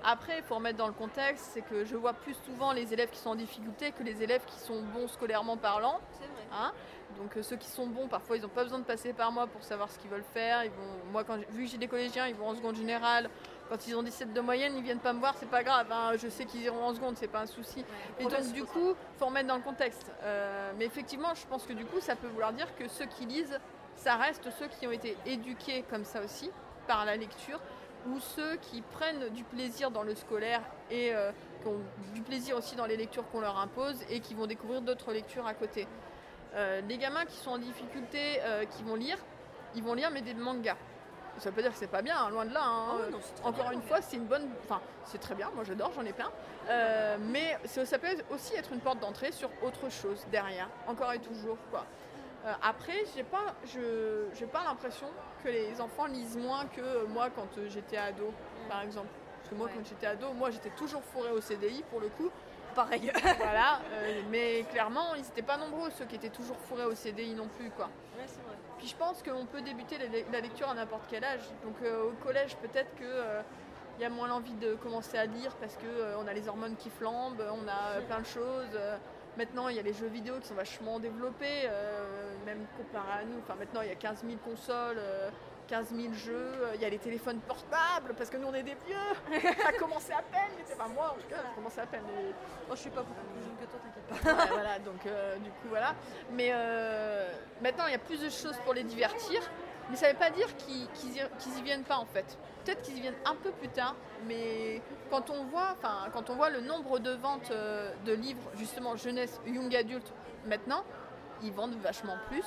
[0.06, 3.10] Après, il faut remettre dans le contexte, c'est que je vois plus souvent les élèves
[3.10, 5.98] qui sont en difficulté que les élèves qui sont bons scolairement parlant.
[6.12, 6.44] C'est vrai.
[6.52, 6.72] hein.
[7.18, 9.46] Donc euh, ceux qui sont bons, parfois ils n'ont pas besoin de passer par moi
[9.46, 10.64] pour savoir ce qu'ils veulent faire.
[10.64, 13.30] Ils vont, moi, quand vu que j'ai des collégiens, ils vont en seconde générale
[13.70, 15.86] Quand ils ont 17 de moyenne, ils viennent pas me voir, c'est pas grave.
[15.90, 17.84] hein, je sais qu'ils iront en seconde, c'est pas un souci.
[18.18, 20.10] Et donc du coup, faut remettre dans le contexte.
[20.22, 23.24] Euh, mais effectivement, je pense que du coup, ça peut vouloir dire que ceux qui
[23.26, 23.58] lisent,
[23.96, 26.50] ça reste ceux qui ont été éduqués comme ça aussi,
[26.88, 27.60] par la lecture,
[28.08, 31.30] ou ceux qui prennent du plaisir dans le scolaire et euh,
[31.62, 31.80] qui ont
[32.14, 35.46] du plaisir aussi dans les lectures qu'on leur impose et qui vont découvrir d'autres lectures
[35.46, 35.86] à côté.
[36.54, 39.18] Euh, les gamins qui sont en difficulté, euh, qui vont lire,
[39.74, 40.76] ils vont lire mais des mangas.
[41.38, 42.60] Ça veut pas dire que c'est pas bien, hein, loin de là.
[42.62, 42.84] hein.
[43.06, 44.48] Ah non, Encore bien, une fois, c'est une bonne.
[44.62, 46.30] Enfin, c'est très bien, moi j'adore, j'en ai plein.
[47.32, 51.58] Mais ça peut aussi être une porte d'entrée sur autre chose derrière, encore et toujours.
[51.72, 51.84] Quoi.
[52.62, 55.08] Après, j'ai pas, je, j'ai pas l'impression
[55.44, 58.32] que les enfants lisent moins que euh, moi quand euh, j'étais ado,
[58.68, 59.08] par exemple.
[59.38, 59.72] Parce que moi, Ouais.
[59.76, 62.30] quand j'étais ado, moi j'étais toujours fourrée au CDI pour le coup.
[62.74, 63.12] Pareil.
[63.38, 67.34] voilà, euh, mais clairement, ils n'étaient pas nombreux ceux qui étaient toujours fourrés au CDI
[67.34, 67.70] non plus.
[67.70, 67.84] quoi.
[68.16, 68.56] Ouais, c'est vrai.
[68.78, 69.96] Puis je pense qu'on peut débuter
[70.32, 71.48] la, lecture à n'importe quel âge.
[71.64, 73.42] Donc euh, au collège, peut-être que
[73.98, 76.48] il y a moins l'envie de commencer à lire parce que euh, on a les
[76.48, 78.74] hormones qui flambent, on a euh, plein de choses.
[78.74, 78.96] euh,
[79.36, 81.68] maintenant, il y a les jeux vidéo qui sont vachement développés,
[82.44, 83.38] même comparé à nous.
[83.42, 84.98] Enfin, maintenant, il y a 15 000 consoles.
[84.98, 85.30] euh,
[85.66, 88.62] 15 000 jeux, euh, il y a les téléphones portables, parce que nous on est
[88.62, 91.48] des vieux, ça a commencé à peine, mais c'est pas moi en tout cas, ça
[91.50, 92.02] a commencé à peine.
[92.06, 92.34] mais-
[92.66, 94.44] Moi, je suis pas beaucoup plus jeune que toi, t'inquiète pas.
[94.44, 95.94] Ouais, voilà, donc euh, du coup voilà.
[96.32, 97.26] Mais euh,
[97.62, 99.40] maintenant il y a plus de choses pour les divertir,
[99.88, 102.36] mais ça ne veut pas dire qu'ils y, qu'ils y viennent pas en fait.
[102.66, 103.94] Peut-être qu'ils y viennent un peu plus tard,
[104.26, 108.50] mais quand on voit, enfin quand on voit le nombre de ventes euh, de livres
[108.58, 110.12] justement jeunesse, young adulte
[110.46, 110.84] maintenant,
[111.44, 112.44] ils vendent vachement plus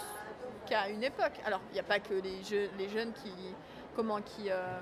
[0.65, 1.39] qu'à une époque.
[1.45, 2.41] Alors il n'y a pas que les,
[2.77, 3.31] les jeunes qui
[3.95, 4.79] comment qui euh,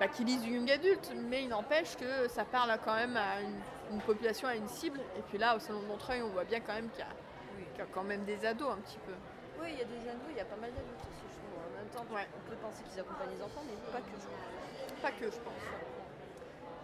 [0.00, 3.40] bah, qui lisent du young adulte, mais il n'empêche que ça parle quand même à
[3.40, 3.58] une,
[3.92, 5.00] une population, à une cible.
[5.18, 7.82] Et puis là, au salon de Montreuil, on voit bien quand même qu'il y, y
[7.82, 9.12] a quand même des ados un petit peu.
[9.60, 11.58] Oui, il y a des ados, il y a pas mal d'adultes aussi, je trouve.
[11.58, 12.28] En même temps, Ouais.
[12.30, 15.00] on peut penser qu'ils accompagnent les enfants, mais pas que, je crois.
[15.02, 15.64] Pas que, je pense.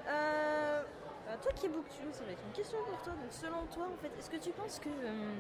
[0.09, 0.83] Euh,
[1.29, 3.13] euh, toi qui es Booktube, ça va être une question pour toi.
[3.13, 5.35] Donc, selon toi, en fait, est-ce que tu penses que euh,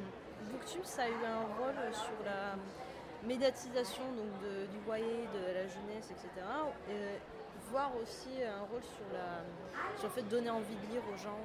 [0.51, 2.57] Booktube, ça a eu un rôle sur la
[3.27, 6.29] médiatisation donc, de- du foyer, de la jeunesse, etc.
[7.71, 11.17] voire aussi un rôle sur, la, sur le fait de donner envie de lire aux
[11.17, 11.39] gens,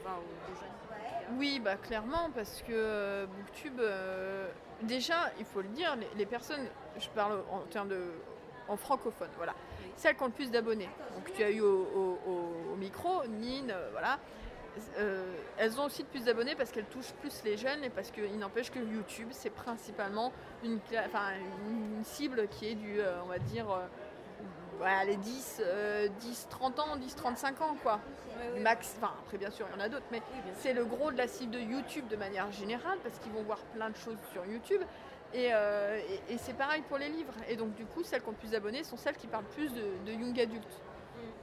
[0.00, 4.48] enfin aux, aux jeunes Oui, bah clairement, parce que euh, Booktube, euh,
[4.82, 6.66] déjà, il faut le dire, les, les personnes,
[6.98, 8.00] je parle en termes de.
[8.68, 9.54] en francophone, voilà.
[9.80, 9.90] Oui.
[9.96, 10.88] Celles qui ont le plus d'abonnés.
[11.16, 14.18] Donc tu as eu au, au- au- au micro, Nine, euh, voilà.
[14.98, 15.24] Euh,
[15.58, 18.38] elles ont aussi de plus d'abonnés parce qu'elles touchent plus les jeunes et parce qu'il
[18.38, 20.32] n'empêche que YouTube, c'est principalement
[20.64, 21.32] une, enfin,
[22.04, 23.86] cible qui est du, euh, on va dire, euh,
[24.78, 28.00] voilà, les 10, euh, 10, 30 ans, 10, 35 ans, quoi.
[28.60, 31.10] Max, enfin après bien sûr il y en a d'autres, mais Oui, c'est le gros
[31.12, 34.16] de la cible de YouTube de manière générale parce qu'ils vont voir plein de choses
[34.32, 34.80] sur YouTube.
[35.34, 37.34] Et, euh, et- et c'est pareil pour les livres.
[37.48, 39.82] Et donc du coup, celles qui ont plus d'abonnés sont celles qui parlent plus de,
[40.06, 40.80] de young adultes.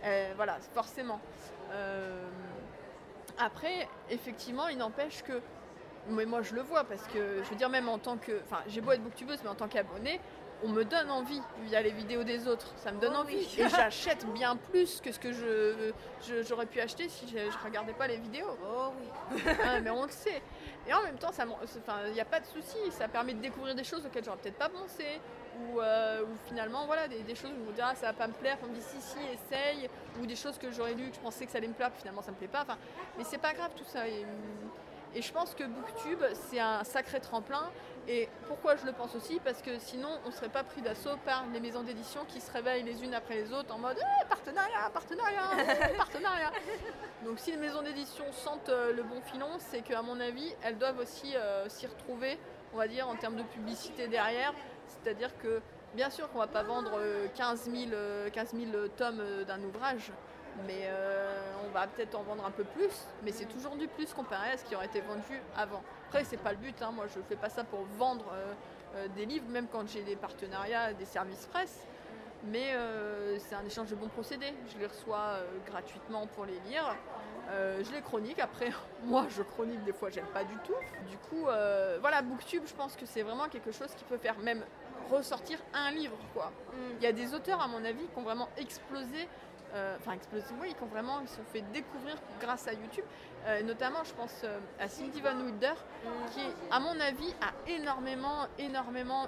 [0.03, 1.19] Euh, voilà, forcément.
[3.39, 5.41] Après, effectivement, il n'empêche que,
[6.09, 8.61] mais moi je le vois parce que je veux dire même en tant que, enfin
[8.67, 10.19] j'ai beau être booktubeuse, mais en tant qu'abonné,
[10.63, 12.73] on me donne envie via les vidéos des autres.
[12.77, 13.35] Ça me donne Oh envie.
[13.35, 13.55] oui.
[13.59, 15.91] Et j'achète bien plus que ce que je,
[16.27, 18.57] je- j'aurais pu acheter si je, je regardais pas les vidéos.
[18.65, 19.41] Oh oui.
[19.63, 20.41] Hein, mais on le sait.
[20.87, 21.29] Et en même temps,
[22.07, 22.77] il n'y a pas de souci.
[22.89, 25.21] Ça permet de découvrir des choses auxquelles j'aurais peut-être pas pensé.
[25.59, 28.27] Ou, euh, finalement, voilà, des, des choses où on me dit, ah, ça va pas
[28.27, 28.57] me plaire.
[28.63, 29.89] On me dit, si, si, essaye.
[30.21, 31.99] Ou des choses que j'aurais lues, que je pensais que ça allait me plaire, puis
[31.99, 32.63] finalement, ça me plaît pas.
[32.63, 32.77] Enfin,
[33.17, 34.07] mais c'est pas grave tout ça.
[34.07, 34.25] Et,
[35.15, 37.69] et je pense que Booktube, c'est un sacré tremplin.
[38.09, 41.43] Et pourquoi je le pense aussi Parce que sinon, on serait pas pris d'assaut par
[41.51, 44.89] les maisons d'édition qui se réveillent les unes après les autres en mode Eh, partenariat,
[44.93, 45.41] partenariat,
[45.97, 46.51] partenariat.
[47.25, 50.77] Donc si les maisons d'édition sentent euh, le bon filon, c'est qu'à mon avis, elles
[50.77, 52.39] doivent aussi euh, s'y retrouver,
[52.73, 54.53] on va dire, en termes de publicité derrière.
[54.87, 55.61] C'est-à-dire que,
[55.95, 59.61] bien sûr qu'on va pas vendre euh, 15 000, euh, 15 000 tomes euh, d'un
[59.63, 60.11] ouvrage,
[60.65, 62.89] mais euh, on va peut-être en vendre un peu plus,
[63.23, 65.83] mais c'est toujours du plus comparé à ce qui aurait été vendu avant.
[66.07, 68.53] Après, c'est pas le but, hein, moi je fais pas ça pour vendre euh,
[68.95, 71.85] euh, des livres, même quand j'ai des partenariats, des services presse.
[72.45, 74.53] Mais euh, c'est un échange de bons procédés.
[74.73, 76.95] Je les reçois euh, gratuitement pour les lire.
[77.49, 78.39] Euh, je les chronique.
[78.39, 78.71] Après,
[79.03, 80.75] moi, je chronique des fois, j'aime pas du tout.
[81.09, 81.45] Du coup,
[82.01, 84.63] voilà, Booktube, je pense que c'est vraiment quelque chose qui peut faire même
[85.09, 86.51] ressortir un livre, quoi.
[86.99, 89.27] Il y a des auteurs, à mon avis, qui ont vraiment explosé.
[89.73, 93.05] Euh, Enfin, explosé, oui, qui ont vraiment ils se sont fait découvrir grâce à YouTube.
[93.45, 95.73] Euh, notamment, je pense euh, à Cindy Van Wilder,
[96.31, 99.27] qui, à mon avis, a énormément, énormément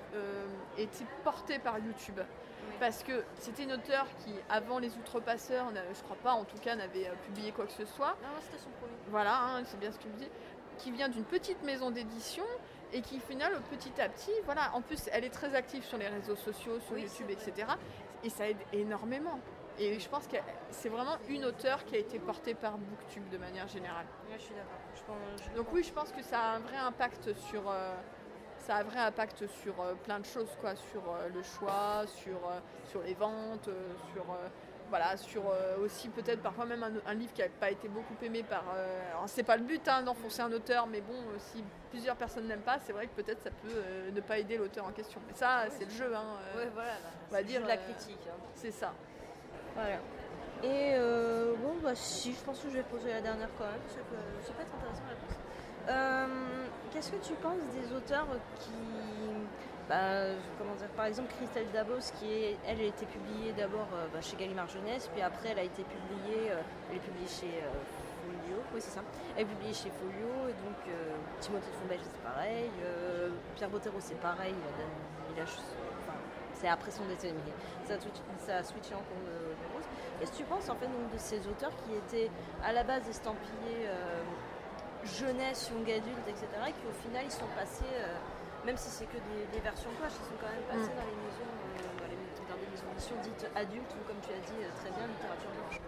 [0.78, 2.20] été portée par YouTube.
[2.80, 6.76] Parce que c'était une auteure qui, avant Les Outrepasseurs, je crois pas en tout cas,
[6.76, 8.16] n'avait publié quoi que ce soit.
[8.22, 8.94] Non, c'était son premier.
[9.10, 10.30] Voilà, hein, c'est bien ce que je dis.
[10.78, 12.46] Qui vient d'une petite maison d'édition
[12.94, 15.98] et qui, au final, petit à petit, voilà, en plus, elle est très active sur
[15.98, 17.68] les réseaux sociaux, sur Oui, YouTube, etc.
[18.24, 19.40] Et ça aide énormément.
[19.80, 20.36] Et je pense que
[20.72, 24.06] c'est vraiment une auteure qui a été portée par Booktube de manière générale.
[24.30, 24.78] Ouais, je suis d'accord.
[25.52, 27.96] Je Donc oui, je pense que ça a un vrai impact sur, euh,
[28.58, 32.04] ça a un vrai impact sur euh, plein de choses, quoi, sur euh, le choix,
[32.08, 32.40] sur,
[32.90, 33.70] sur les ventes,
[34.14, 34.26] sur,
[34.90, 35.44] voilà, sur
[35.82, 38.64] aussi peut-être parfois même un, un livre qui n'a pas été beaucoup aimé par.
[39.12, 42.62] alors c'est pas le but hein, d'enfoncer un auteur, mais bon, si plusieurs personnes n'aiment
[42.62, 45.22] pas, c'est vrai que peut-être ça peut ne pas aider l'auteur en question.
[45.28, 46.26] Mais ça, c'est le jeu, hein,
[46.58, 46.92] Ouais, voilà.
[47.30, 48.20] on va c'est dire, de la critique.
[48.28, 48.36] hein.
[48.56, 48.92] c'est ça.
[49.80, 50.00] Voilà.
[50.62, 53.80] Et euh, bon, bah si, je pense que je vais poser la dernière quand même,
[53.80, 54.02] parce que
[54.46, 55.38] ça peut être intéressant la réponse.
[55.88, 58.28] Euh, Qu'est-ce que tu penses des auteurs
[58.60, 58.72] qui.
[59.88, 64.06] Bah, comment dire, par exemple Christelle Dabos, qui est, elle a été publiée d'abord euh,
[64.14, 66.52] bah, chez Gallimard Jeunesse, puis après elle a été publiée,
[66.92, 67.50] elle est publiée chez
[68.22, 69.02] Folio, oui c'est ça,
[69.36, 70.78] elle est publiée chez Folio, et donc
[71.40, 72.70] Timothée de Fonbelge c'est pareil,
[73.56, 74.54] Pierre Bottero c'est pareil,
[75.34, 75.46] il a,
[76.54, 77.34] c'est après son décès,
[77.88, 79.02] ça a, twitch- ça switché en.
[80.20, 82.30] Qu'est-ce que tu penses en fait donc, de ces auteurs qui étaient
[82.64, 84.22] à la base estampillés euh,
[85.04, 86.46] jeunesse, young adulte, etc.
[86.68, 88.16] et qui au final ils sont passés, euh,
[88.66, 91.16] même si c'est que des, des versions poche, ils sont quand même passés dans les
[91.24, 92.20] maisons, euh, dans, les,
[92.52, 95.50] dans des maisons d'édition dites adultes ou comme tu as dit euh, très bien littérature
[95.52, 95.80] blanche.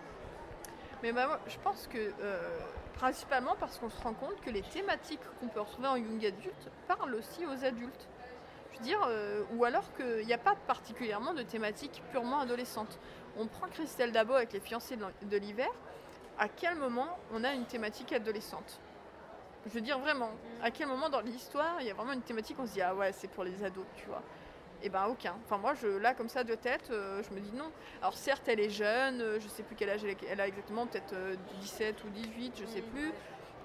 [1.03, 2.59] Mais bah, moi, je pense que euh,
[2.93, 6.69] principalement parce qu'on se rend compte que les thématiques qu'on peut retrouver en young adulte
[6.87, 8.07] parlent aussi aux adultes.
[8.71, 12.99] Je veux dire, euh, ou alors qu'il n'y a pas particulièrement de thématiques purement adolescentes.
[13.37, 15.69] On prend Christelle Dabo avec les fiancés de l'hiver.
[16.37, 18.79] À quel moment on a une thématique adolescente?
[19.65, 20.31] Je veux dire vraiment,
[20.63, 22.95] à quel moment dans l'histoire il y a vraiment une thématique on se dit ah
[22.95, 24.23] ouais c'est pour les ados, tu vois?
[24.83, 25.35] Eh ben aucun.
[25.45, 27.71] Enfin moi je là comme ça de tête, euh, je me dis non.
[28.01, 31.13] Alors certes, elle est jeune, euh, je sais plus quel âge elle, a exactement, peut-être
[31.13, 33.11] euh, 17 ou 18, je sais plus.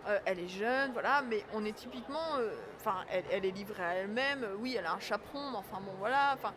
[0.06, 2.38] Euh, elle est jeune, voilà, mais on est typiquement,
[2.76, 4.46] enfin, elle, est livrée à elle-même.
[4.60, 6.34] Oui, elle a un chaperon, mais enfin bon, voilà.
[6.34, 6.52] Enfin,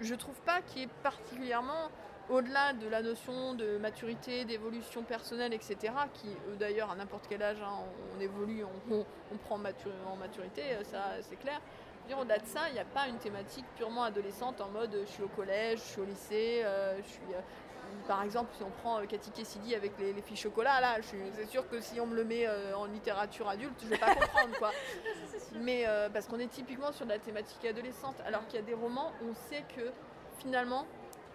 [0.00, 1.90] je trouve pas qu'il y ait particulièrement,
[2.30, 7.42] au-delà de la notion de maturité, d'évolution personnelle, etc., qui euh, d'ailleurs à n'importe quel
[7.42, 7.84] âge, hein,
[8.16, 11.60] on, évolue, on, prend en maturité, euh, ça c'est clair.
[12.18, 15.10] Au-delà de ça, il n'y a pas une thématique purement adolescente en mode euh, je
[15.10, 16.64] suis au collège, je suis au lycée,
[16.98, 17.22] je suis.
[18.06, 21.06] Par exemple, si on prend euh, Cathy Kessidi avec les, les filles chocolat, là, je
[21.06, 23.98] suis- c'est sûr que si on me le met euh, en littérature adulte, je vais
[23.98, 24.70] pas comprendre quoi.
[25.60, 28.66] Mais euh, parce qu'on est typiquement sur de la thématique adolescente, alors qu'il y a
[28.66, 29.90] des romans, on sait que
[30.38, 30.86] finalement,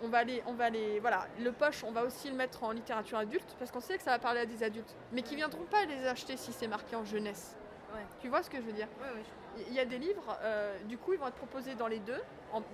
[0.01, 2.71] on va les, on va les, voilà, le poche, on va aussi le mettre en
[2.71, 5.65] littérature adulte parce qu'on sait que ça va parler à des adultes, mais qui viendront
[5.65, 7.55] pas les acheter si c'est marqué en jeunesse.
[7.93, 8.05] Ouais.
[8.21, 9.23] Tu vois ce que je veux dire Ouais, ouais,
[9.67, 12.21] il y a des livres, euh, du coup, ils vont être proposés dans les deux.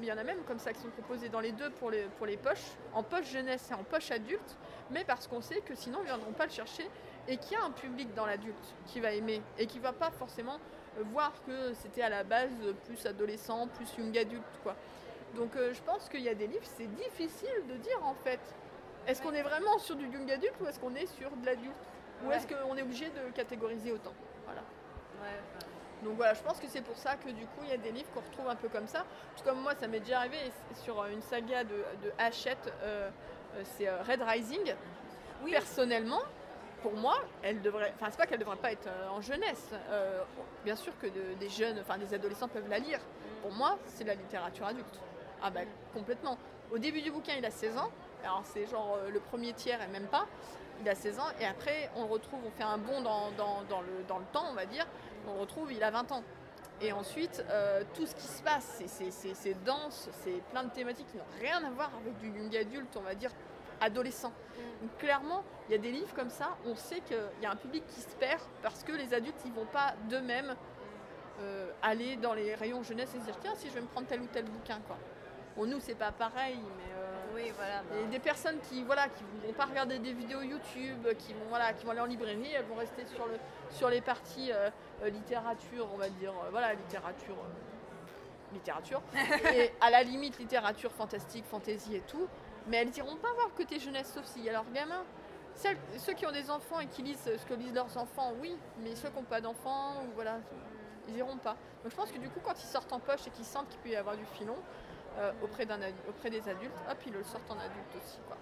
[0.01, 2.03] Il y en a même comme ça qui sont proposés dans les deux pour les,
[2.17, 4.57] pour les poches, en poche jeunesse et en poche adulte,
[4.91, 6.89] mais parce qu'on sait que sinon, ils ne viendront pas le chercher
[7.27, 10.11] et qu'il y a un public dans l'adulte qui va aimer et qui va pas
[10.11, 10.59] forcément
[10.97, 12.51] euh, voir que c'était à la base
[12.85, 14.75] plus adolescent, plus young adulte, quoi.
[15.35, 18.39] Donc, euh, je pense qu'il y a des livres, c'est difficile de dire en fait.
[19.07, 21.75] Est-ce qu'on est vraiment sur du young adulte ou est-ce qu'on est sur de l'adulte?
[22.25, 24.13] Ou est-ce qu'on est obligé de catégoriser autant?
[24.45, 24.61] Voilà.
[26.03, 27.91] Donc voilà, je pense que c'est pour ça que du coup, il y a des
[27.91, 29.05] livres qu'on retrouve un peu comme ça.
[29.37, 30.37] Tout comme moi, ça m'est déjà arrivé
[30.83, 31.69] sur euh, une saga de,
[32.03, 33.09] de Hachette, euh,
[33.55, 34.75] euh, c'est Red Rising.
[35.43, 35.51] Oui.
[35.51, 36.21] Personnellement,
[36.83, 37.93] pour moi, elle devrait.
[37.95, 39.69] Enfin, c'est pas qu'elle devrait pas être en jeunesse.
[39.89, 40.21] Euh,
[40.63, 42.99] bien sûr que de- des jeunes, enfin des adolescents peuvent la lire.
[43.41, 44.99] Pour moi, c'est la littérature adulte.
[45.41, 45.61] Ah bah
[45.93, 46.37] complètement.
[46.71, 47.89] Au début du bouquin, il a 16 ans.
[48.23, 50.25] Alors c'est genre le premier tiers et même pas.
[50.81, 53.81] Il a 16 ans et après on retrouve, on fait un bond dans, dans- dans
[53.81, 54.85] le, dans le temps, on va dire.
[55.27, 56.23] On retrouve, il a 20 ans.
[56.81, 61.17] Et ensuite, euh, tout ce qui se passe, c'est- dense, c'est plein de thématiques qui
[61.17, 63.31] n'ont rien à voir avec du young adulte, on va dire
[63.79, 64.33] adolescent.
[64.81, 67.55] Donc clairement, il y a des livres comme ça, on sait qu'il y a un
[67.55, 70.55] public qui se perd parce que les adultes, ils vont pas d'eux-mêmes
[71.41, 74.07] euh, aller dans les rayons jeunesse et se dire tiens, si je vais me prendre
[74.07, 74.79] tel ou tel bouquin.
[74.87, 74.97] Quoi.
[75.57, 76.93] Bon, nous, c'est pas pareil, mais...
[76.93, 77.81] euh, Oui, voilà.
[77.89, 81.45] bah, et des personnes qui voilà qui vont pas regarder des vidéos YouTube, qui vont
[81.49, 83.33] voilà qui vont aller en librairie, elles vont rester sur le
[83.71, 84.69] sur les parties euh,
[85.03, 87.35] euh, littérature, on va dire euh, voilà littérature
[88.53, 89.01] littérature
[89.53, 92.27] et à la limite littérature fantastique, fantasy et tout,
[92.67, 95.03] mais elles iront pas voir le côté jeunesse sauf s'il y a leurs gamins.
[95.55, 98.57] Celles- ceux qui ont des enfants et qui lisent ce que lisent leurs enfants, oui,
[98.81, 100.37] mais ceux qui n'ont pas d'enfants ou voilà,
[101.07, 101.55] ils iront pas.
[101.83, 103.79] Donc je pense que du coup quand ils sortent en poche et qu'ils sentent qu'il
[103.79, 104.55] peut y avoir du filon
[105.17, 108.37] euh, auprès des adultes, hop ils le sortent en adulte aussi quoi.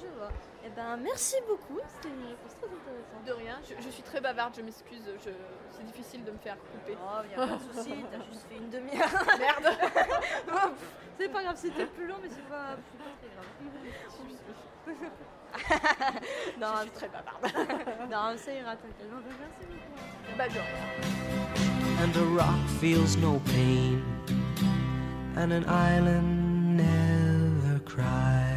[0.00, 0.28] Je vois.
[0.64, 1.78] Eh ben, merci beaucoup.
[1.94, 3.24] C'était une réponse très intéressante.
[3.26, 5.30] De rien, je, je suis très bavarde, je m'excuse, je-
[5.70, 6.96] c'est difficile de me faire couper.
[7.00, 9.38] Oh, y a pas de souci, t'as juste fait une demi-heure.
[9.38, 9.76] Merde
[10.52, 10.70] Oh,
[11.18, 12.76] c'est pas grave, c'était plus long, mais c'est pas,
[14.84, 15.12] très grave.
[16.60, 18.10] non, Je suis très bavarde.
[18.10, 19.10] non, ça ira, t'inquiète.
[19.10, 20.36] Non, Merci beaucoup.
[20.36, 22.04] Bah de rien.
[22.04, 24.02] and a rock feels no pain,
[25.36, 28.55] and an island never cries.